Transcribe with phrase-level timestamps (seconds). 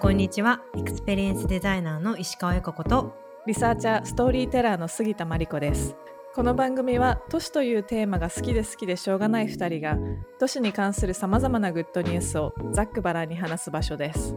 [0.00, 0.62] こんにちは。
[0.78, 3.14] エクスペリエンスデザイナーの石川由佳子と、
[3.46, 5.94] リサーチャーストーリーテラーの杉田真理子です。
[6.34, 9.98] この番組は都市というテーマが好きで好きでしょうがない2人が
[10.38, 14.34] 都市に関するさまざまなグッドニュースをざっくばらんに話す場所です。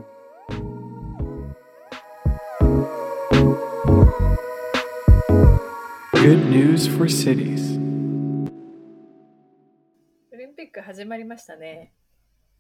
[6.15, 7.79] Good news for cities.
[10.29, 11.93] オリンピック始まりましたね。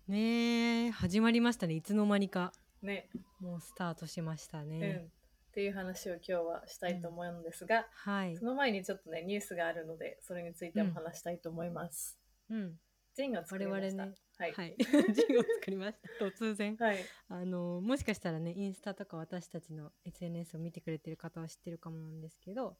[0.07, 1.73] ねえ始まりましたね。
[1.73, 4.69] いつの間にかね、もうスタートしましたうん。
[4.69, 5.07] ね、
[5.51, 8.35] っていう話を今日はしたいと思うんですが、はい。
[8.35, 12.19] その前にちょっとねニュースがあるのでそれについても話したいと思います、
[12.49, 12.73] うん。
[13.15, 14.03] ジンを作りました。
[14.03, 14.15] 我々ね。
[14.37, 14.53] はい。
[14.53, 14.75] はい
[15.13, 16.25] 字を作りました。
[16.25, 16.75] 突然。
[16.77, 16.97] はい、
[17.29, 22.77] あのもしかしたらねインスタとか私たちの SNS を見てくれてる方は知ってるかもなんですけど、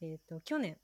[0.00, 0.78] えー、と去年、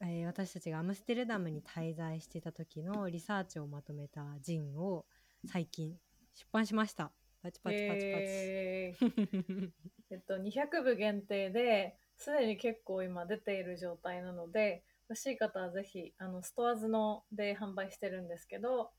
[0.00, 5.04] えー私たちがアムステルダムに滞在してた時のリサーチをまとめたジンを
[5.46, 5.98] 最近
[6.34, 9.70] 出版しましたパチパチパチパチ、えー。
[10.10, 18.90] えっと、200部限定ですでに結構今出ている状態なので欲しい方はぜひあのストアーズので販売してるんですけど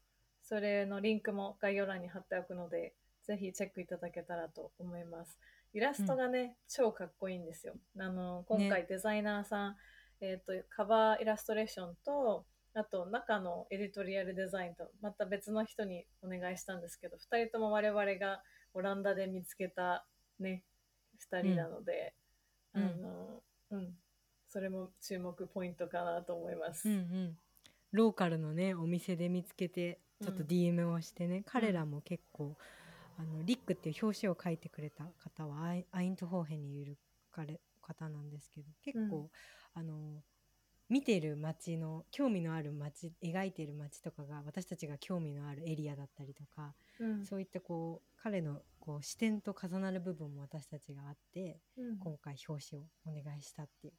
[0.41, 5.37] それのリンクも概要欄に貼っておくのでぜひチェックいただけたらと思います。
[5.73, 7.75] イラストがね、超かっこいいんですよ。
[7.99, 9.77] あの今回デザイナーさん、
[10.19, 12.45] えっとカバーイラストレーションと
[12.79, 18.41] あと中のエディトリアルデザインとまた別の人にお願いしたんですけど2人とも我々が
[18.73, 20.05] オランダで見つけた
[20.39, 20.63] ね
[21.19, 22.13] 2人なので、
[22.73, 22.83] うん。
[22.83, 23.93] あのうん。
[24.47, 26.89] それも注目ポイントかなと思います。
[26.89, 27.37] うんうん。
[27.91, 30.47] ローカルのねお店で見つけてちょっとうん。
[30.47, 32.55] DM をしてね、彼らも結構
[33.17, 36.97] あのリックっていう表紙を書いてくれた方はアイントホーヘンにいる
[37.31, 39.29] 彼方なんですけど結構、うん。
[39.73, 40.23] あの
[40.89, 47.25] 見てる街の興味のある街描いてる街とかが私たちが興味のあるエリアだったりとか、うん。
[47.25, 51.99] そういったこう彼のこう視点と重なる部分も私たちがあってうん。
[51.99, 53.93] 今回表紙をお願いしたっていう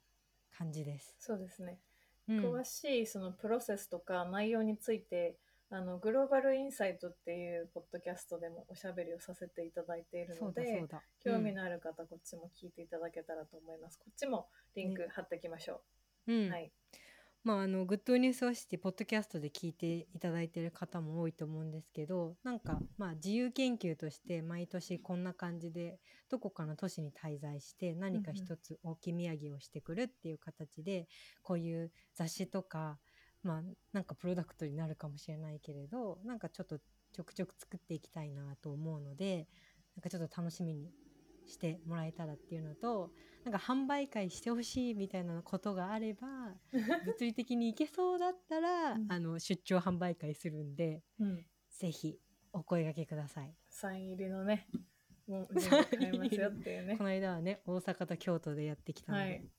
[0.57, 1.15] 感じです。
[1.17, 1.79] そうですね、
[2.27, 2.39] うん。
[2.39, 5.37] 詳しいそのプロセスとか内容について
[5.69, 10.85] あのグローバルインサイトっていうポッドキャストでもおしゃべりをさせていただいているので
[11.23, 15.77] 興味のある方こっちも聞いていただけたらと思います、こっちもリンク貼っておきましょう。
[15.77, 15.79] ん
[16.31, 16.71] う、はい。
[17.43, 25.97] まああのグッドニュースをしてポッドキャストで聞いていただいている方も多いと思うんですけどなんかまあ自由研究として毎年こんな感じで
[26.29, 31.07] どこかの都市に滞在して何か一つ置き土産をしてくるっていう形で、
[31.41, 32.99] こういう雑誌とか
[33.43, 33.61] まあ
[33.91, 36.77] なんかプロダクトになるかもしれないけれどなんかちょっと
[37.11, 39.47] ちょくちょく作っていきたいなと思うので
[39.95, 40.91] なんかちょっと楽しみに
[41.47, 43.11] してもらえたらっていうのと
[43.43, 46.27] なんか販売会してほしいみたいなことがあれば
[47.05, 49.11] 物理的に行けそうだったら、うん。
[49.11, 52.19] あの出張販売会するんでうん、ぜひ
[52.53, 53.55] お声掛けください。
[53.69, 54.67] サイン入りのね
[55.27, 56.97] もう 買えますよっていうね。
[56.97, 59.49] この間はね大阪と京都でやってきたので、はい。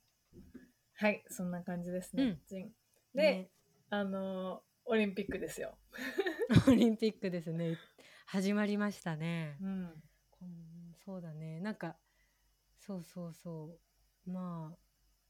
[0.95, 2.41] はいそんな感じですね、うん。
[2.49, 2.73] で、
[3.15, 3.51] ね。
[3.91, 5.79] あのーオリンピックですよ、
[6.69, 7.79] オリンピックですね。
[8.27, 9.57] 始まりましたね。
[9.61, 10.03] うん
[11.05, 11.61] そうだね。
[11.61, 11.97] なんか
[12.87, 13.79] そうそうそ
[14.27, 14.31] う。
[14.31, 14.77] まあ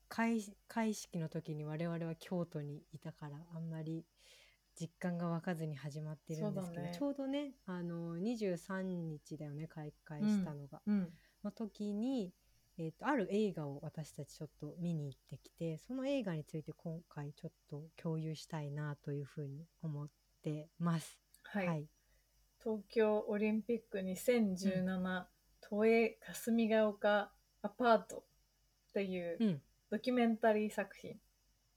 [0.08, 4.04] 開会式の時に我々は京都にいたからあんまり
[4.78, 6.96] 実感が湧かずに始まってるんですけど、そうだね。
[6.98, 11.08] ちょうどねあの23日だよね開会したのが、うん
[11.44, 12.32] の時に、
[12.78, 20.08] えー、とある映画を私たちちょっと見に行ってきてその映画について今回ちょっと共有したいなというふうに思っ
[20.42, 21.18] てます。
[21.42, 21.88] はい、はい、
[22.62, 25.24] 東京オリンピック2017、
[25.60, 29.62] 都営霞ヶ丘アパートっていううん。
[29.90, 31.20] ドキュメンタリー作品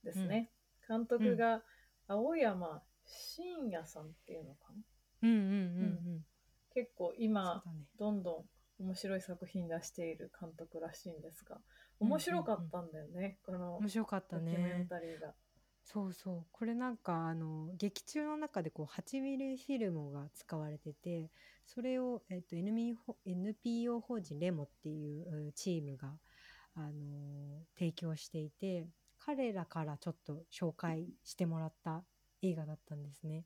[0.06, 0.50] ですね、
[0.88, 1.62] 監督が
[2.08, 4.72] 青山真也さんっていうのか
[5.22, 5.30] な？
[5.30, 5.54] うんうんうんう
[6.20, 6.26] ん。
[6.74, 7.62] 結構今
[8.00, 8.46] どんど
[8.80, 11.58] ん面白い作品出している監督らしいんですが
[12.00, 14.88] 面白かったんだよね、この面白かったドキュメンね。
[14.90, 15.34] タリーが。
[15.88, 21.30] そうそうこれなんかあの劇中の中でこう8ミリフィルムが使われてて
[21.64, 26.20] それを、えっと NPO, NPO 法人レモっていううチームが、
[26.76, 28.88] あの提供していて
[29.18, 32.04] 彼らからちょっと紹介してもらった
[32.42, 33.46] 映画だったんですね。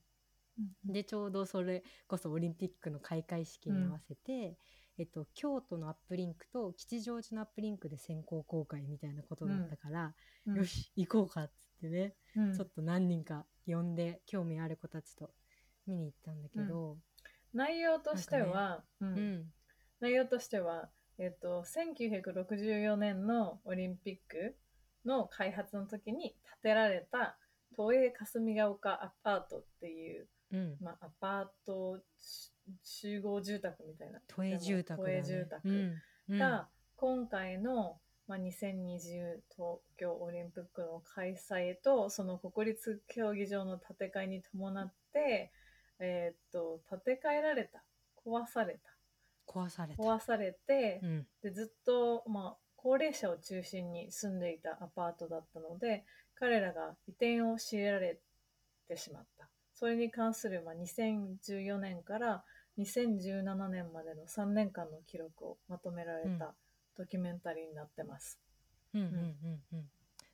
[0.83, 4.57] でちょうどそれこそオリンピックの開会式に合わせて、
[4.99, 10.13] えっと、京都のアップリンクと吉祥寺のアップリンクで先行公開みたいなことだったから、
[10.45, 10.55] うん。
[10.57, 12.53] よ、し行こうかっつってね、うん。
[12.53, 15.31] ちょっと何人か呼んで興味ある子たちと
[15.87, 16.97] 見に行ったんだけど、
[17.53, 19.15] 内容としては、ううん。
[19.15, 19.45] ん。
[20.01, 24.57] 内容としては、えっと1964年のオリンピック
[25.05, 27.37] の開発の時に建てられた
[27.77, 30.75] 都営霞ヶ丘アパートっていう、うん。
[30.81, 31.99] まあ、アパート
[32.83, 34.19] 集合住宅みたいな。
[34.27, 36.37] 都営住宅だ、ね、都営住宅。
[36.37, 45.51] が今回の、まあ、2020東京オリンピックの開催とその国立競技場の建て替えに伴って、
[45.99, 47.83] えーっと建て替えられた。
[48.25, 48.99] 壊された。
[49.47, 50.03] 壊された。
[50.03, 51.27] 壊されて、うん。
[51.41, 56.05] でずっと、まあ、高齢者を中心に住んでいたアパートだったので
[56.35, 58.19] 彼らが移転を強いられ
[58.87, 59.49] てしまった。
[59.73, 62.43] それに関する、まあ、2014年から
[62.79, 66.53] 2017年までの3年間の記録をまとめられうんた
[66.97, 68.39] ドキュメンタリーになってます。
[68.93, 69.89] うんうんうんうん。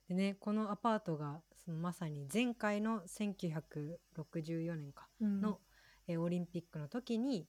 [0.08, 5.40] でねこのアパートがそのまさに前回の1964年かうん。
[5.40, 5.58] の、
[6.06, 7.48] えーオリンピックの時に、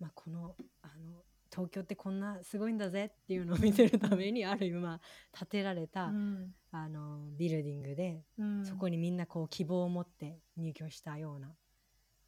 [0.00, 5.00] まあ、このあの東京ってこんなすごいんだぜっていうのを見せるためにある今
[5.38, 6.54] 建てられた、うん。
[6.72, 8.66] あのビルディングで、うん。
[8.66, 11.54] そこにみんなこう希望を持って入居したような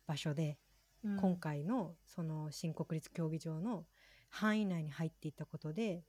[0.06, 0.58] 場所で、
[1.04, 1.16] うん。
[1.16, 3.84] 今回のその新国立競技場の
[4.30, 6.02] 範囲内に入っていったことで、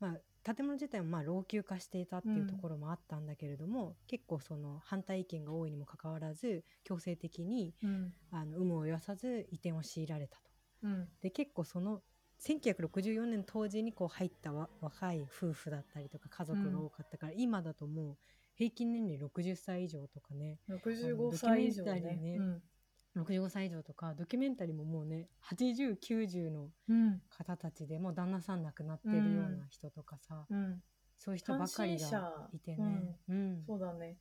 [0.00, 8.12] まあ、建物自体もまあ老朽化していたっていうところもあったんだけれども、結構その反対意見が多いにもかかわらず強制的にうん。
[8.30, 10.50] あの有無を言わさず移転を強いられたと。
[10.84, 11.08] うん。
[11.20, 12.02] で結構その
[12.40, 18.16] 1964年当時にこう入ったわ若い夫婦だったりとか家族が多かったから、今だともう
[18.54, 20.58] 平均年齢60歳以上とかね。
[20.68, 22.00] 65歳以上ね。
[22.00, 22.60] ね
[23.14, 27.20] 65歳以上とかドキュメンタリーももうね8090のうん。
[27.28, 30.82] 方たちでもう旦那さん亡くなってるような人とかさ、うん。
[31.18, 33.16] そういう人ばっかりがいてね。
[33.28, 33.62] うん。
[33.66, 34.16] そうだね。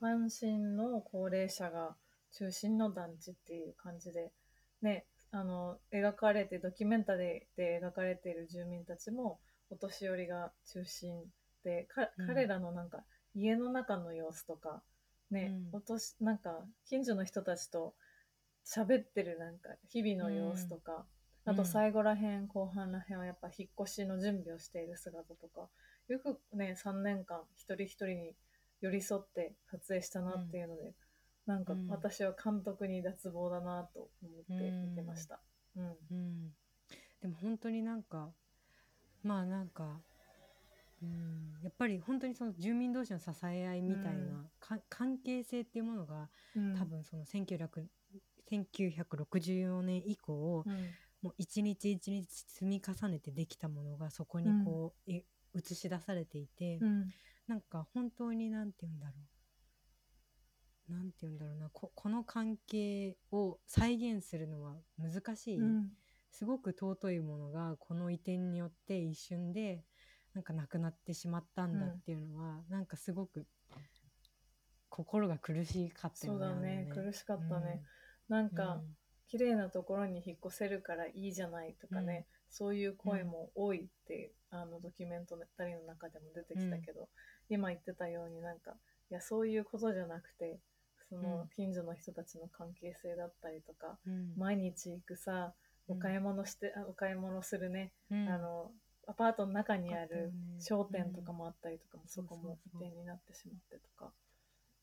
[0.00, 1.96] 単身の高齢者が
[2.32, 4.32] 中心の団地っていう感じで、
[4.82, 9.38] ね、あの、描かれて、ドキュメンタリーで描かれている住民たちも、
[9.70, 11.24] お年寄りが中心
[11.64, 11.88] で、
[12.26, 13.04] 彼らのなんか、
[13.34, 14.82] 家の中の様子とか、
[15.30, 15.78] ね、うん。
[15.78, 17.94] お年、なんか、近所の人たちと
[18.66, 21.06] 喋ってるなんか、日々の様子とか、
[21.46, 21.52] うん。
[21.52, 25.68] あと最後らへん、後半らへんはやっぱ引っ越しの準備をしている姿とか、
[26.08, 28.34] よくね、3年間一人一人に
[28.80, 30.94] 寄り添って撮影したなっていうので、
[31.46, 31.88] なんかうん。
[31.88, 35.40] 私は監督に脱帽だなと思って見てました。
[35.76, 35.96] うん。
[36.10, 36.54] うん、
[37.22, 38.30] でも本当になんか
[39.22, 40.00] まあなんか、
[41.02, 44.50] うん、やっぱり本当にその住民同士の支え合いみたいな、うん。
[44.58, 46.76] か関係性っていうものがうん。
[46.76, 47.86] 多分その1900
[48.50, 50.90] 1964年以降、うん。
[51.22, 57.06] もう一日一日積み重ねてできたものがそこにこう、え映し出されていて、うん。
[57.46, 59.12] なんか本当になんて言うんだろ
[60.88, 60.92] う。
[60.92, 61.70] なんて言うんだろうな。
[61.70, 65.90] ここの関係を再現するのは難しい、うん。
[66.30, 69.84] すごく尊いものがこの移転によって一瞬で
[70.34, 73.46] なんかなくなってしまったんだっていうのは、なんかすごく
[74.90, 76.88] 心が苦しかったよそうだね。
[76.92, 77.82] 苦しかったね。
[78.28, 78.80] なんか、
[79.28, 87.08] 綺麗なところに引っ越せるからいいじゃないとかね、そういう声も多いって、あのドキュメントタリーの中でも出てきたけど、
[87.48, 88.72] 今言ってたようになんか
[89.10, 90.58] いやそういうことじゃなくて
[91.08, 91.48] そのうん。
[91.54, 94.12] 近所の人たちの関係性だったりとか、うん。
[94.12, 95.54] うん毎日行くさ
[95.88, 98.28] お買い物して、あお買い物するね、うん。
[98.28, 98.72] あの
[99.06, 104.12] アパートの中にある商店とかもあったりとかも、そこも移転になってしまってとか。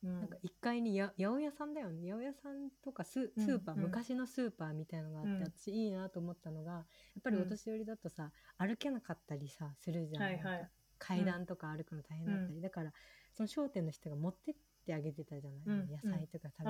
[0.04, 0.20] うん。
[0.20, 2.02] なんか1階にや八百屋さんだよね。
[2.04, 5.44] 八百屋さんとかスーパー、うん昔のスーパーみたいのがあって、うん。
[5.44, 6.84] 私いいなと思ったのがやっ
[7.24, 10.70] ぱりお年寄りだとさ、歩けなかったりさするじゃん,、はいはい。
[11.00, 12.94] 階段とか歩くの大変だったり、だから
[13.34, 14.56] その商店の人が持ってっ
[14.86, 15.90] てあげてたじゃない、うん。
[15.90, 16.70] 野菜とか食べて。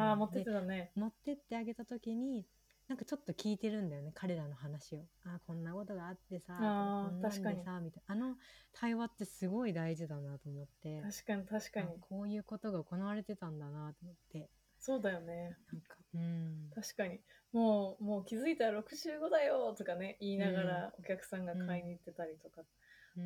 [0.96, 2.46] 持ってってあげた時に
[2.88, 7.64] なんかちょっと聞いてるんだよね彼らの話をあこんなことがあってさあーこんなんで確かに。
[7.64, 8.14] さみたいな。
[8.14, 8.36] あの
[8.74, 11.02] 対話ってすごい大事だなと思って。
[11.02, 11.88] 確かに確かに。
[11.88, 14.50] あこういうことが行われてたんだなと思って。
[14.80, 15.56] そうだよね。
[15.72, 16.70] なんかうん。
[16.76, 17.20] 確かに。
[17.54, 22.66] もうもう気づいたら65だよとかね言いながらお客さんが買いに行ってたりとか、うん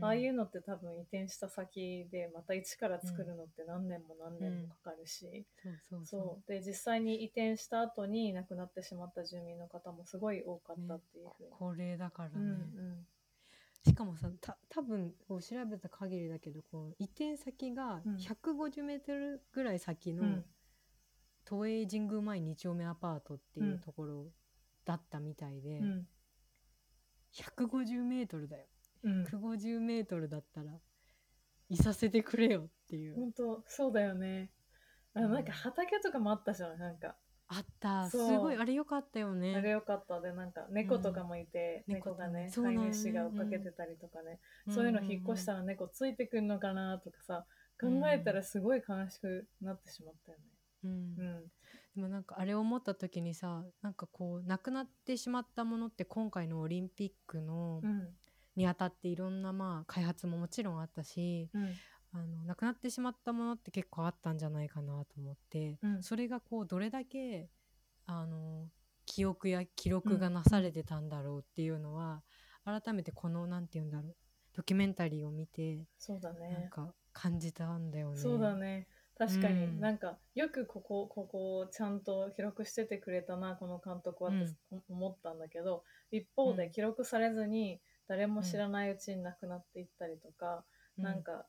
[0.01, 5.45] ああいうのって多分移転した先でまた一から作るのって何年も何年もかかるし、
[6.03, 11.49] そうで実際に移転した後に亡くなってしまった住民の方もすごい多かったっていうふうに。
[11.51, 13.07] 高齢だからね、うん
[13.85, 18.15] しかもさた多分こう調べた限りだけどこう移転先がうん。
[18.15, 20.45] 150メートルぐらい先の、うん。
[21.45, 23.79] 都営神宮前2丁目アパートっていううん。
[23.79, 24.25] ところ
[24.83, 26.07] だったみたいで、うん。
[27.33, 28.65] 150メートルだよ
[29.03, 29.23] うん。
[29.23, 30.71] 150メートルだったら
[31.69, 34.51] いさせてくれよっていう、本当そうだよね。
[35.13, 37.15] あのなんか畑とかもあったじゃんなんか。
[37.49, 38.09] あった。
[38.09, 39.55] すごいあれよかったよね。
[39.55, 41.95] あれよかったでなんか猫とかもいて、うん。
[41.95, 44.39] 猫がね飼い主が追っかけてたりとかね、
[44.69, 47.45] そういうの引っ越したら猫ついてくんのかなとかさ
[47.79, 50.43] 考えたらすごい悲しくなってしまったよね。
[50.83, 51.43] うん、うん、
[51.95, 58.09] でもなんかあれを思った時にさなんかこうなくなってしまったものって今回のオリンピックの、うん
[58.57, 61.73] にあたっていろんなまあ開発ももちろんあったしうん。
[62.13, 66.03] あのなくなってしまったものって結構あったんじゃないかなと思って、うん。
[66.03, 67.49] それがこうどれだけ
[68.05, 68.69] あの
[69.05, 72.23] 記憶や記録がなされてたんだろうっていうのは、
[72.65, 74.15] 改めてこのなんて言うんだろう
[74.55, 78.17] ドキュメンタリーを見てそうだなんねか感じたんだよね。
[78.17, 78.87] そうだね。
[79.17, 79.79] 確かに、うん。
[79.79, 84.47] なんかよくここここをちゃんと記録しててくれたなこの監督はって
[84.89, 86.57] 思ったんだけど、一方うん。
[86.57, 90.63] で記録されずに誰も知らないうちに亡くなっていったりとか、
[90.97, 91.03] うん。
[91.03, 91.45] なんか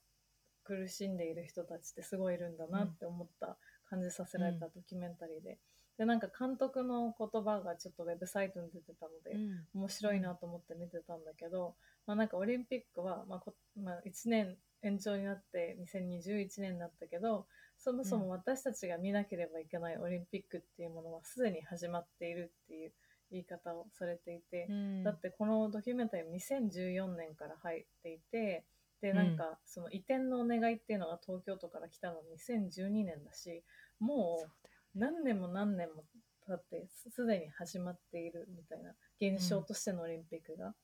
[0.64, 3.56] 苦しんでいる人たちってすごいいるんだなって思った、
[3.88, 5.58] 感じさせられたドキュメンタリーで。
[5.96, 9.80] でなんか監督の言葉がちょっとウェブサイトに出てたので、うん。
[9.80, 11.74] 面白いなと思って見てたんだけど、
[12.06, 17.46] まあ、なんかオリンピックは、まあこまあ、1年延長になって2021年になったけど
[17.76, 22.92] そもそも私たちが見なければいけないオリンピックっていうものはすでに始まっているっていう
[23.30, 25.04] 言い方をされていて、うん。
[25.04, 28.64] だってこのドキュメンタリー2014年から入っていて
[29.00, 33.62] でなんかその移転のお願いっていうのが東京都から来たの2012年だし
[34.00, 36.04] もう何年も何年も
[36.46, 40.74] 経ってすすでに始まっているみたいな現象としてのオリンピックが、っ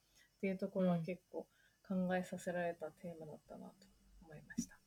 [0.41, 1.47] ていうところは結構
[1.87, 3.73] 考えさせられたテーマだったなと
[4.23, 4.77] 思いました。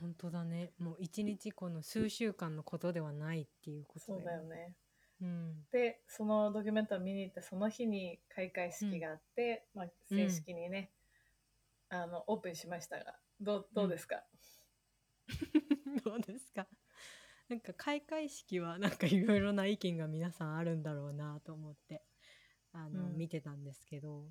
[0.00, 0.72] 本当だね。
[0.78, 4.74] もう一日この数週間のことではないっていうことそうだよね。
[5.20, 5.66] うん。
[5.70, 10.90] でそのドキュメンタリーを見に行ってその日に開会式があって、まあ、正式にね、
[11.88, 14.22] あのオープンしましたがどうどうですか、
[16.04, 16.66] どうですか？
[17.48, 22.02] なんか開会式はなんかいろいろな意見が皆さんあるんだろうなと思って
[22.72, 23.16] あの、うん。
[23.16, 24.24] 見てたんですけど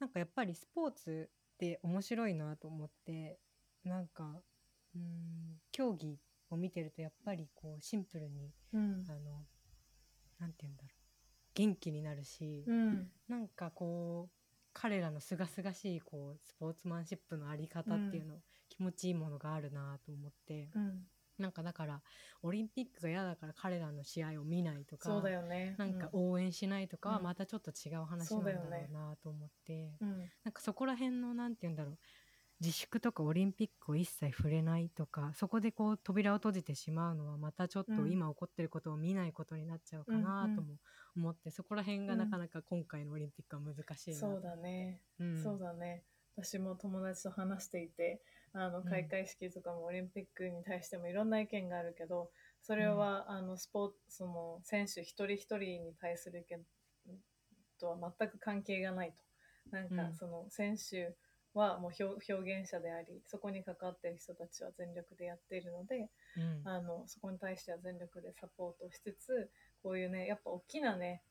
[0.00, 3.38] なんかやっぱりスポーツって面白いなと思って
[3.84, 4.42] なんか
[4.94, 6.18] うん競技
[6.50, 9.04] を見てるとやっぱりこうシンプルにうん。
[9.08, 9.46] あの
[10.42, 10.92] なんて言うんだろう。
[11.54, 13.08] 元気になるし、うん。
[13.28, 14.34] なんかこう
[14.72, 21.02] 彼らのすがすがしいこうスポーツマンシップのあり方っていうの、気持ちいいものがあるなと思ってうん、
[21.38, 22.00] なんかだから
[22.42, 25.76] オリンピックが嫌だから彼らの試合を見ないとかそうだよね。
[25.78, 27.24] なんかう応援しないとかはうん。
[27.24, 30.30] またちょっと違う話そなんだろうなと思って、うん。
[30.42, 31.98] なんかそこら辺のなんて言うんだろう
[32.62, 38.12] 自粛とかオリンピックを一切触れないとかそこでこう扉を閉じてしまうのはまたちょっとうん。
[38.12, 40.76] 今起こってることを見ないことになっちゃうかなとも
[41.16, 45.00] 思って、そこら辺がなかなか今回のオリンピックは難しいそうだね。
[45.18, 46.04] うんそうだね。
[46.36, 48.84] 私も友達と話していて、あのん。
[48.84, 52.30] 開会式とかもオリンピックに対してもいろんな意見があるけど、
[52.62, 56.60] それは、あのスポーツその選手一人一人に対する意見
[57.78, 59.76] とは全く関係がないと。
[59.76, 60.14] なんかうん。
[60.14, 61.14] その選手
[61.54, 66.68] はもう表表現者であり、そこに関わっている人たちは全力でやっているので、うん。
[66.68, 69.50] あのそこに対しては全力でサポートしつつ、
[69.82, 71.22] こういうね、やっぱ大きなね、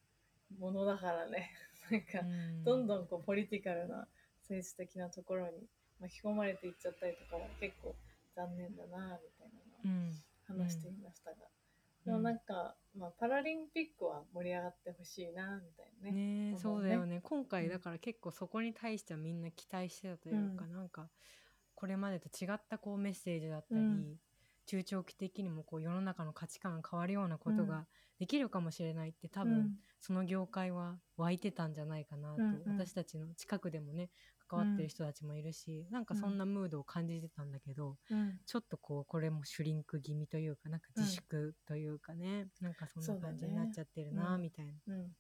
[0.60, 1.52] ものだからね、
[1.90, 2.64] なんか、うん。
[2.64, 4.08] どんどんこうポリティカルな
[4.42, 5.68] 政治的なところに
[6.00, 7.96] 巻き込まれていっちゃったりとかは結構
[8.36, 10.12] 残念だなみたいなのをうん。
[10.48, 11.38] 話していましたが、
[12.06, 16.52] でもなんか、まあ、パラリンピックは盛り上がってほしいなみたいなね。
[16.52, 17.22] ねそうだよね。
[17.24, 17.70] 今回うん。
[17.70, 20.74] だから結構そこに対してはみんな期待してたというか、うん。
[20.74, 21.10] なんか
[21.76, 24.16] これまでと違ったこうメッセージだったり、うん。
[24.66, 27.68] 中長期的にもこう世の中の価値観が変わるようなことうん。
[27.68, 27.88] が
[28.20, 29.72] できるかもしれないって多分、うん。
[30.00, 34.10] その業界は湧いてたんじゃないかなと、私たちの近くでもね
[34.52, 38.40] 関わってる人たちもいるし、なんかそんなムードを感じてたんだけど、うん。
[38.46, 44.74] ちょっとこうこれもシュリンク気味というかなんか自粛というかね、なんかそんな感じになっちゃってるな、うんみたいな。
[44.88, 45.16] うん、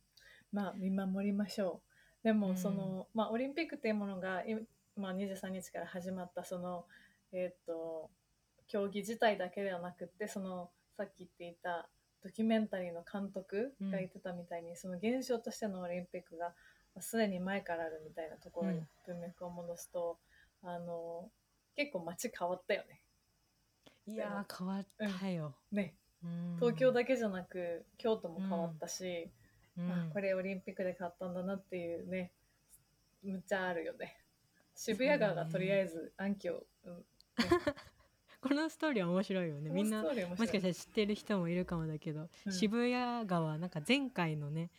[0.51, 1.81] まあ見守りましょ
[2.23, 2.23] う。
[2.23, 2.39] でうん。
[2.39, 4.55] もその、まあ、オリンピックっていうものが、い
[4.95, 6.85] まあ、23日から始まったその、
[7.31, 8.09] えーっと
[8.67, 11.89] 競技自体だけではなくってそのさっき言っていた
[12.23, 16.53] ドキュメンタリーの監督が言ってたみたいに、その現象としてのオリンピックがまあ
[16.99, 18.87] すでに前からあるみたいなところにうん。
[19.07, 20.19] 文脈を戻すと、
[20.63, 21.29] あの
[21.75, 23.01] 結構街変わったよね。
[24.07, 24.87] いやー変わっ
[25.19, 25.55] たよ。
[25.71, 25.95] ね。
[26.23, 26.55] うん。
[26.59, 29.31] 東京だけじゃなく京都も変わったし、
[29.77, 29.91] うん。
[29.91, 32.31] あこれオリンピックで買ったんだなっていうね
[33.23, 34.17] むっちゃあるよね。
[34.75, 37.05] 渋谷川がとりあえず暗記を、うん。
[38.41, 39.69] このストーリーは面白いよね。
[39.69, 42.51] みんなもしかしたら知ってる人もいるかもだけど、うん。
[42.51, 44.71] 渋谷川なんか前回のね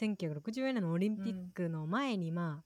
[0.00, 2.64] 1964年のオリンピックの前に、まあ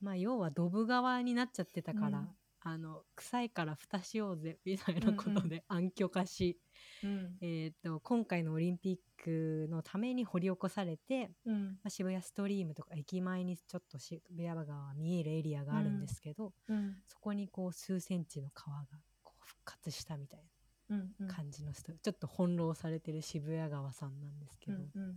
[0.00, 2.28] まあ要はドブ川になっちゃってたから、うん。
[2.66, 6.58] あの臭いから蓋しようぜみたいなことで暗渠化し、
[7.02, 7.36] うん。
[7.42, 11.64] えー、と今回のオリンピックのために掘り起こされて、うん。
[11.64, 16.96] まあ、渋谷ストリームとか駅前にちょっと渋谷川が見えるエリアがあるんですけど、うん。
[17.06, 18.86] そこにこう数センチの川が
[19.22, 20.40] こう復活したみたい
[20.88, 21.28] うんうん。
[21.28, 25.16] 感じの人、ちょっと翻弄されてる渋谷川さんなんですけど、うんうん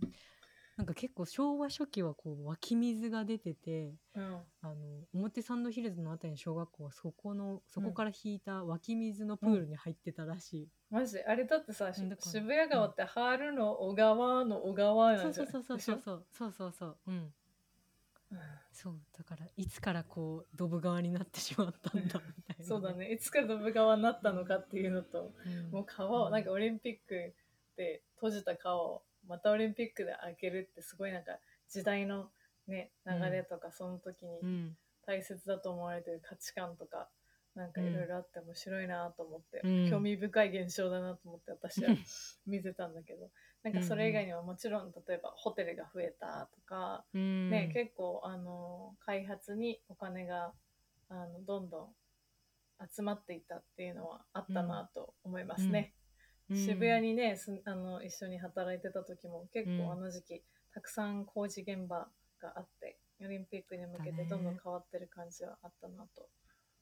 [0.78, 4.38] なんか結構昭和初期はこう湧き水が出ててうん。
[4.62, 4.74] あの
[5.12, 11.18] 表参道ヒルズのあたりの小学校はそこのそこうんから引いた湧き水のプールに入ってたらしい、マジ？
[11.26, 12.16] あれだってさ、渋
[12.48, 15.48] 谷川って春の小川の小川なそうそんじゃない？
[15.48, 16.96] うそうそうそうそうそうそうそう。
[17.08, 17.14] うん。
[17.14, 18.38] うん。
[18.72, 23.10] そうだからいつからこうドブ川になってしまったんだみたいな、そうだ、ね。
[23.10, 25.70] いつからドブ川になったのかっていうのとうん。
[25.72, 27.34] もう川をなんかオリンピック
[27.76, 31.32] で閉じた川をまたオリンピックで開けるってすごいなんか
[31.70, 32.30] 時代の
[32.66, 34.76] ね流れとかその時にうん。
[35.06, 37.08] 大切だと思われてる価値観とか
[37.54, 39.90] なんかいろいろあって面白いなと思って、うん。
[39.90, 41.96] 興味深い現象だなと思って私は
[42.46, 43.30] 見てたんだけど
[43.62, 47.50] なんかそれ以外にはもちろん例えばホテルが増えたとか、うん。
[47.50, 50.52] ね、結構あの開発にお金が
[51.08, 51.88] あのどんどん
[52.94, 55.92] 集まっていったっていうのはあったなと思いますね。
[55.92, 55.97] うん
[56.54, 59.78] 渋谷にねすあの一緒に働いてた時も結うん。
[59.78, 62.08] 構あの時期、たくさん工事現場
[62.40, 66.28] があってオリンピックに向けてどんどん変わってる感じはあったなと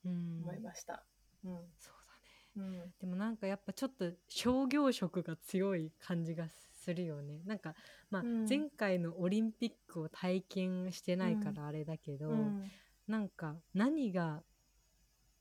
[0.05, 0.41] うん。
[0.41, 1.05] 思いました。
[1.45, 1.53] うん。
[1.79, 1.95] そう
[2.57, 2.69] だね。
[2.69, 2.93] うん。
[3.01, 7.43] でもなんかやっぱちょっと商業色が強い感じがするよね。
[7.45, 7.75] なんか
[8.11, 8.47] まあうん。
[8.49, 12.73] 前回のオリンピックを体験してないからあれだけど、うん。
[13.07, 14.43] なんか何が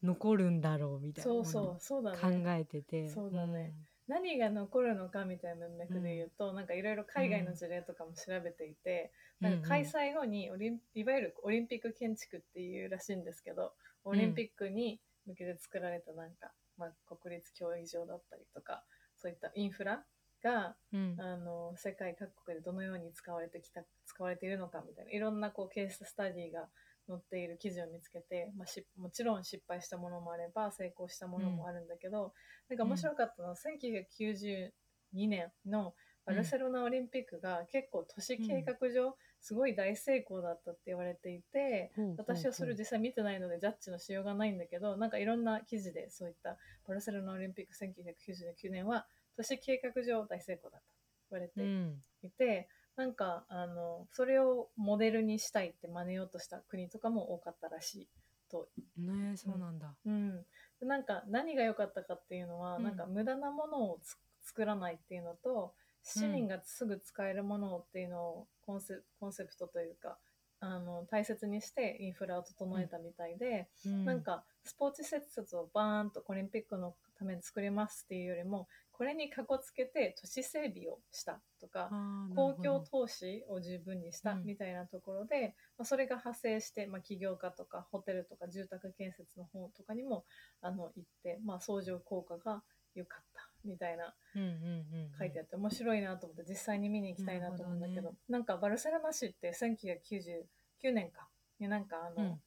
[0.04, 2.58] 残るんだろうみたいなそうそうそうだ考ね。
[2.60, 3.10] えてて。
[3.10, 3.74] そうだね
[4.08, 9.52] 何が残るのかみたいな文脈で言うと、なんかいろいろ海外の事例とかも調べていて、うん。
[9.52, 18.84] なんか開催後にオリンいわゆるオリンピック建築っていうらしいんですけどオリンピックに向けて作られたなんか、まあ、国立競技場だったりとか
[19.18, 20.04] そういったインフラ
[20.44, 21.16] がうん。
[21.20, 26.68] あの世界各国でどのように使われてきた使われているのかみたいないろんなこうケーススタディが
[27.08, 32.34] 載っている記事を見つけて、まあ、しもちろん失敗したものもあれば成功したものもあるんだけど、
[32.70, 34.72] なんか面白かったのは、1992
[35.14, 35.94] 年の
[36.26, 49.06] バルセロナオリンピックが結構都市計画上すごい大成功だったって言われていて、ほうほうほう私はそれを実際見てないのでジャッジのしようがないんだけどなんかいろんな記事でそういったバルセロナオリンピック1999年は
[49.38, 50.92] 都市計画上大成功だったと
[51.32, 52.02] 言われてうん。
[52.24, 58.08] いて、なんかあのそれをモデルにしたいって真似ようとした国とかも多かったらしい
[58.50, 58.68] と。
[58.98, 60.38] ねえそうなんだ、うん、
[60.80, 62.84] でなんか何が良かったかっていうのは、うん。
[62.84, 70.18] なんか無駄なものをつ作らないっていうのと市民がすぐ使えるものっていうのをコンセコンセプトというか
[70.60, 74.06] あの大切にしてインフラを整えたみたいで、うん。
[74.06, 81.90] なんかスポーツ施設をバーンとオリンピックのために作りますっていうよりもこれにかこつけて都市整備をしたとか
[82.36, 84.46] 公共投資を十分にしたうん。
[84.46, 90.24] みたいなところで、まあ、それが派生して、まあ、起業家とかホテルとか住宅建設の方とかにも
[90.62, 92.64] あの行って、まあ、相乗効果が
[92.96, 94.62] 良かったみたいなうんうんうんう
[95.08, 95.12] ん。
[95.20, 101.28] 書いてあって面白いなと思って実際に見に行きたいなと思うんだけどなるほなんかバルセロナ市って1999年か
[101.60, 102.42] になんかあの、うん。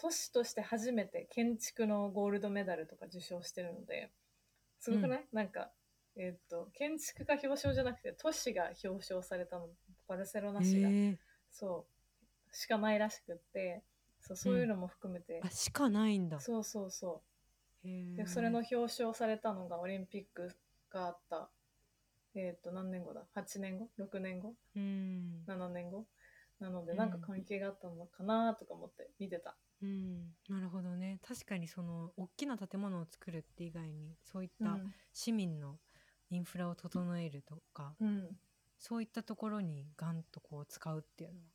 [0.00, 4.10] 都市として初めて建築のゴールドメダルとか受賞してるので
[4.80, 5.70] すごくない、なんか、
[6.18, 9.68] えっと建築が表彰じゃなくて都市が表彰されたの。
[10.08, 11.18] バルセロナ市が、へえ。
[11.50, 11.86] そ
[12.50, 12.54] う。
[12.56, 13.84] しかないらしくって。
[14.20, 16.40] そうそういうのも含めて、あしかないんだ。
[16.40, 17.22] そうそうそ
[17.84, 17.88] う。
[17.88, 18.16] へえ。
[18.16, 20.50] でそれの表彰されたのがオリンピック
[20.90, 21.50] があった。
[22.34, 24.54] えっ、と何年後だ？8年後？6年後？
[24.76, 25.44] うん。
[25.46, 26.04] 7年後？
[26.60, 26.98] なのでうん。
[26.98, 30.34] なんか関係があったのかなとか思って見てた、うん。
[30.48, 31.20] なるほどね。
[31.26, 34.94] 確かにその大きな建物を作るって以外にそういったうん。
[35.12, 35.78] 市民の
[36.30, 38.36] インフラを整えるとか、うん。
[38.78, 41.46] そういったところにガンとこう使うっていうのは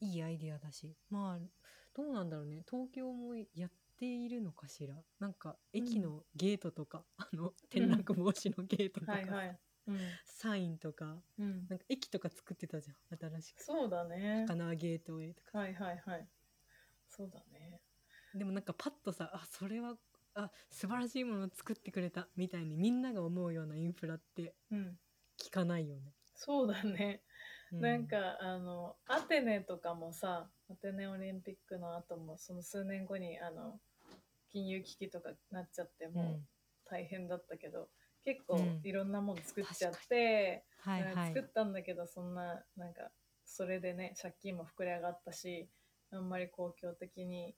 [0.00, 0.96] いいアイディアだし。
[1.10, 1.46] まあ
[1.94, 2.64] どうなんだろうね。
[2.68, 4.94] 東京もやっているのかしら。
[5.18, 9.98] なんか駅のゲートとか、 あの転落防止のゲートとか、はいはい、うん。
[10.24, 13.62] サインとかうん、なんか駅とか作ってたじゃん新しく。
[13.64, 14.44] そうだね。
[14.46, 15.58] 高輪ゲートウェイとか。
[15.58, 16.28] はいはいはい。
[17.08, 17.80] そうだね。
[18.34, 19.96] でもなんかパッとさあそれは
[20.34, 24.98] あ素晴らしいものを作ってくれたみたいにみんなが思うようなインフラってうん。
[25.40, 26.14] 聞かないよね。
[26.34, 27.22] そうだね、
[27.72, 33.80] うなんかあのアテネとかもさアテネオリンピックの後もその数年後にあの
[34.50, 36.14] 金融危機とかなっちゃってうん。
[36.14, 36.40] もう
[36.90, 37.88] 大変だったけど、
[38.24, 38.80] 結構うん。
[38.82, 41.34] いろんなもの作っちゃって、はいはい。
[41.34, 43.10] 作ったんだけどそんななんか
[43.44, 45.68] それでね借金も膨れ上がったし
[46.10, 47.54] あんまり公共的に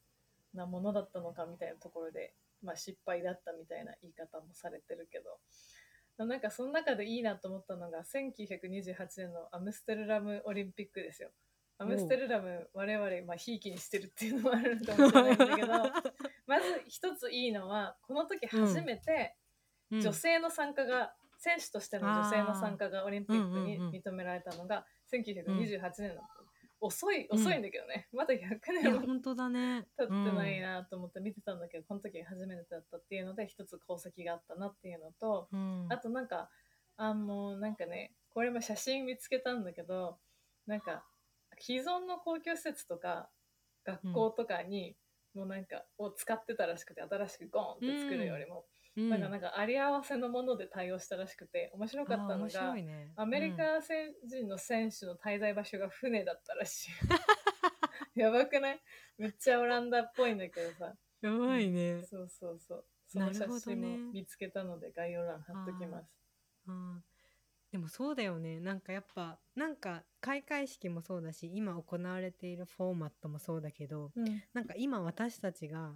[0.54, 11.30] なものだったのかみたいなところで、まあ、失敗だったみたいな言い方もされてるけどなんかその中でいいなと思ったのが1928年のアムステルラムオリンピックですよ。
[11.78, 15.68] アムステルラム我々まあひいきにしてるっていうのもあるのかもしれないんだけど
[16.46, 26.39] まず一ついいのはこの時初めて、うん女性の参加が、選手としての女性の参加がオリンピックに認められたのが1928年だった。
[26.80, 28.08] 遅い、遅いんだけどね。
[28.12, 28.50] まだ100いや
[28.82, 29.86] 年も本当だね。
[29.98, 36.50] 経ってないなと思って見てたんだけど、この時が初めてだったっていうので、一つ功績があったなっていうのと、うん、うんあとなんか、
[36.96, 40.18] あもうなんかね、これも写真見つけたんだけど、
[40.66, 41.04] なんか、
[41.58, 43.28] 既存の公共施設とか、
[43.84, 44.96] 学校とかに、
[45.34, 48.64] もうなんか、を使ってたらしくて、新しくゴーンって作るよりも、
[48.96, 56.90] うんなんかなんかあり合わせのもので対応したらしくて、面白かったのが、ねアメリカ選人の選手の滞在場所が船だったらしい。
[58.20, 58.80] やばくない？
[59.18, 60.86] めっちゃオランダっぽいんだけどさ。
[61.22, 62.84] うんやばいね、そうそうそう。
[63.06, 66.10] その写真ねも見つけたので概要欄貼っときます。
[66.66, 67.04] うん
[67.70, 74.42] でもそうだよねなんかやっぱなんか開会式もそうだし今行われているフォーマットもそうだけどうん。
[74.52, 75.94] なんか今私たちが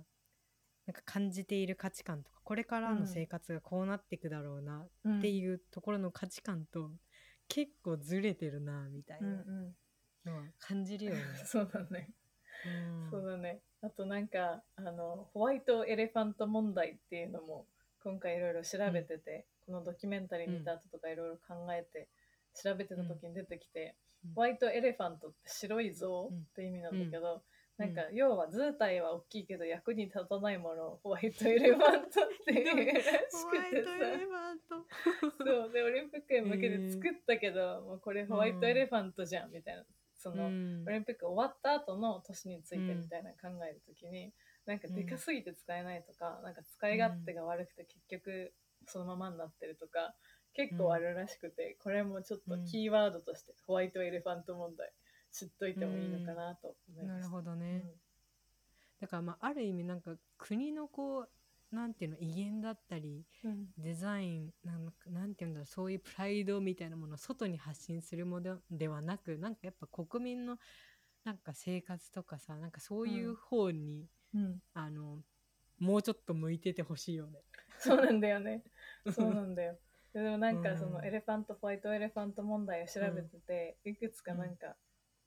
[0.86, 6.90] なんか感じている価値観とかこれからうんの生活がこうなっていくだろうなうんっていうところの価値観と
[7.48, 9.76] 結構ずれてるなみたいうんなうん。
[10.24, 11.20] のは感じるよね。
[11.44, 12.10] そうだね。
[12.66, 13.60] うんそうだね。
[13.82, 17.66] あとなんか、あの、ホワイトエレファント問題っていうのも、
[18.02, 22.08] 今回いろいろ調べてて、このドキュメンタリー見た後とかいろいろ考えて、
[22.54, 27.44] 調べてた時に出てきて、うんホワイトエレファントって白い像って意味なんだけど、
[27.78, 27.86] うん。
[27.86, 32.10] なんか要は図体は大きいけど役に立たないものをホワイトエレファントっ
[32.46, 33.48] ていうらしそ
[35.68, 35.72] う。
[35.72, 39.84] でオリンピックに向けて作ったけど、もうこれホワイトエレファントじゃんみたいな。
[40.16, 40.84] その、うん。
[40.86, 44.32] オリンピック終わった後の年についてみたいな考えるときに、
[44.64, 48.54] なんかでかすぎて使えないとか、なんか使い勝手が悪くて結局
[48.86, 50.14] そのままになってるとか
[50.54, 54.90] 結構あるらしくて、これもちょっとキーワードとしてホワイトエレファント問題
[55.34, 57.28] 知っといてもいいのかなと思いまなる。
[57.28, 57.84] ほどね、
[59.00, 61.26] だからまあある意味なんか国のこ
[61.72, 70.56] うなんていうの威厳だったりうんデザインなんかなんていうんだろうそういうプライドみたいなものを外に発信するものではなくなんかやっぱ国民の
[71.24, 75.18] なんか生活とかさなんかそういう方に、うんあの
[75.80, 77.40] もうちょっと向いててほしいよね。
[77.78, 78.62] そうなんだよね。
[79.12, 79.76] そうなんだよ。
[80.12, 84.76] でもなんかうんそのエレファント、ホワイトエレファント問題を調べてて、いくつかなんか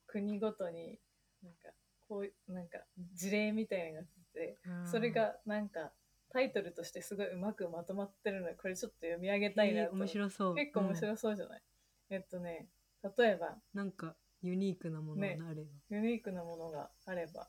[0.08, 0.98] 国ごとに
[1.42, 1.68] なんか
[2.08, 2.78] こういうなんか
[3.14, 4.58] 事例みたいなのが出てて、
[4.90, 5.92] それがなんか
[6.30, 9.94] タイトルとしてすごいうまくまとまってるので、これちょっと読み上げたいなと。
[9.94, 10.54] 面白そう。
[10.54, 11.62] 結構面うん白そうじゃない、
[12.10, 12.68] えっとね、
[13.16, 15.70] 例えばなんかユニークなものねがあれば。
[15.90, 17.48] ユニークなものがあれば、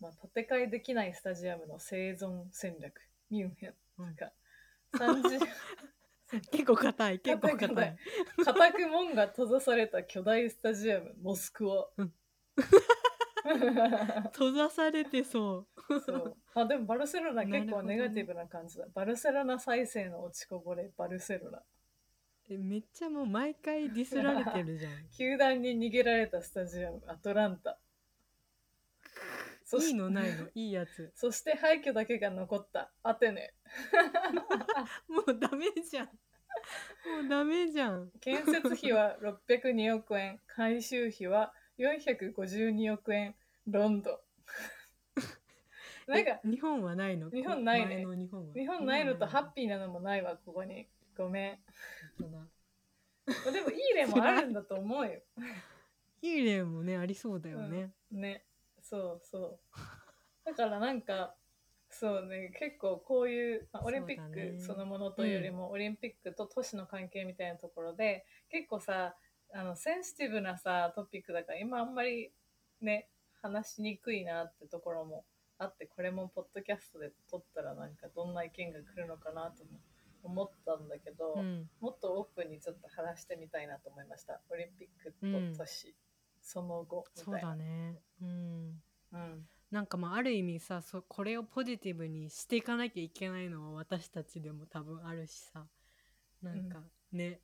[0.00, 4.32] まあ、建て替えできないスタジアムの生存戦略、ミュンヘンとか、
[4.98, 5.40] 30
[6.50, 7.96] 結構硬い結構硬い。
[8.44, 11.86] 固く門が閉ざされた巨大スタジアム、モスクワ。
[11.96, 12.12] うん
[14.32, 16.00] 閉ざされてそう。
[16.00, 18.86] そうあでもバルセロナ結構ネガティブな感じだ。
[18.94, 21.62] バルセロナ再生の落ちこぼれ、バルセロナ。
[22.48, 24.92] えめっちゃもう毎回ディスられてるじゃん。
[25.16, 27.78] 球団に逃げられたスタジアム、アトランタ。
[29.78, 30.48] いいのないの？
[30.54, 31.12] いいやつ。
[31.14, 33.54] そして廃墟だけが残ったアテネ。
[35.08, 36.06] もうダメじゃん。
[36.06, 36.12] も
[37.26, 38.10] うダメじゃん。
[38.20, 43.34] 建設費は602億円、改修費は452億円、
[43.66, 44.18] ロンドン。
[46.06, 47.30] なんかえ日本はないの？
[47.30, 50.86] 日本ないね日本は日本ないのとハッピピーなのもないわ、ここに。
[51.16, 51.58] ごめん。
[52.16, 55.22] でもいい例もあるんだと思うよ。
[56.20, 57.92] いい例もねありそうだよね。
[58.10, 58.44] ね。
[58.84, 59.58] そうそう。
[60.44, 61.34] だからなんか、
[61.88, 69.16] そうね、結構こういう、まあオリンピックそのものというよりも、オリンピックと都市の関係みたいなところで、結構さ、
[69.52, 72.32] あの、センシティブなさ、トピックだから、今あんまり
[72.80, 73.08] ね、
[73.40, 75.24] 話しにくいなってところも
[75.58, 79.80] あって、これもポッドキャストで撮ったらなんかどんな意見が来るのかなとも
[80.24, 81.70] 思ったんだけど、うん。
[81.80, 84.40] もっとオープンにちょっと話してみたいなと思いました。
[84.50, 85.94] オリンピックと都市、
[86.44, 87.40] その後みそう。
[87.40, 87.98] だね。
[88.22, 88.82] うん。
[89.12, 89.48] うん。
[89.70, 95.66] なんかまあある意味さそこれをポジティブにしていかなきゃいけないのは私たちでも多分あるしさ
[96.42, 96.78] なんか
[97.10, 97.40] ね、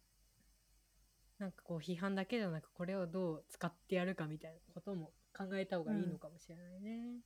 [1.38, 7.20] なんかこう批判だけじゃなくこれをどう使ってやるかみたいなことも考えた方がいいのかもしれないね。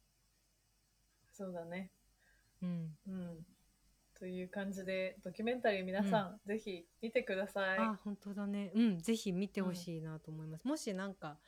[1.32, 1.90] そうだね。
[2.62, 3.46] うん、うん。
[4.16, 7.78] という感じで、ドキュメンタリー皆さん、ぜひ見てください。
[7.80, 10.64] あ本当だねうんぜひ見てほしいなと思います。
[10.64, 11.38] もしなんか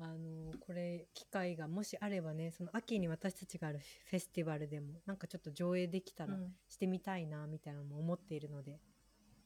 [0.00, 8.78] あのこれ機会がもしあればねその秋に私たちがあるフェスティバルでもなんかちょっと上映できたらうんしてみたいなみたいなのも思っているので、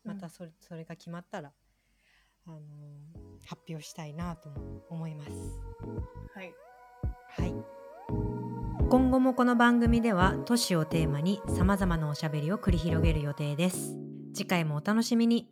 [0.05, 1.53] またそれそれが決まったら、
[2.47, 2.63] あのー
[3.45, 5.31] 発表したいなとも思います。
[6.33, 6.55] はい。
[7.29, 7.83] はい。
[8.89, 13.97] 今後もこの番組では都市をテーマに様々なおしゃべりを繰り広げる予定です
[14.35, 15.49] 次回もお楽しみに